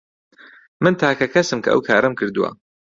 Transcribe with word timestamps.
من 0.83 0.93
تاکە 1.01 1.27
کەسم 1.33 1.59
کە 1.63 1.69
ئەو 1.71 1.81
کارەم 1.87 2.13
کردووە. 2.19 2.49